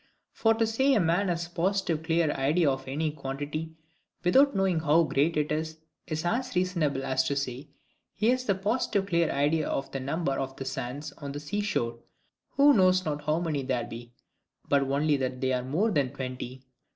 For 0.31 0.55
to 0.55 0.65
say 0.65 0.95
a 0.95 0.99
man 0.99 1.27
has 1.27 1.45
a 1.45 1.51
positive 1.51 2.01
clear 2.01 2.31
idea 2.31 2.71
of 2.71 2.87
any 2.87 3.11
quantity, 3.11 3.75
without 4.23 4.55
knowing 4.55 4.79
how 4.79 5.03
great 5.03 5.37
it 5.37 5.51
is, 5.51 5.77
is 6.07 6.25
as 6.25 6.55
reasonable 6.55 7.03
as 7.05 7.23
to 7.25 7.35
say, 7.35 7.69
he 8.15 8.29
has 8.29 8.45
the 8.45 8.55
positive 8.55 9.05
clear 9.05 9.29
idea 9.31 9.67
of 9.69 9.91
the 9.91 9.99
number 9.99 10.31
of 10.33 10.55
the 10.55 10.65
sands 10.65 11.11
on 11.19 11.33
the 11.33 11.39
sea 11.39 11.61
shore, 11.61 11.99
who 12.49 12.73
knows 12.73 13.05
not 13.05 13.25
how 13.25 13.39
many 13.41 13.61
there 13.61 13.85
be, 13.85 14.11
but 14.67 14.81
only 14.81 15.17
that 15.17 15.39
they 15.39 15.53
are 15.53 15.63
more 15.63 15.91
than 15.91 16.09
twenty. 16.11 16.63